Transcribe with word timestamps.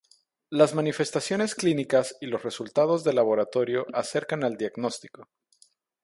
Las 0.49 0.73
manifestaciones 0.73 1.53
clínicas 1.53 2.15
y 2.21 2.25
los 2.25 2.41
resultados 2.41 3.03
de 3.03 3.13
laboratorio 3.13 3.85
acercan 3.93 4.43
al 4.43 4.57
diagnóstico. 4.57 5.29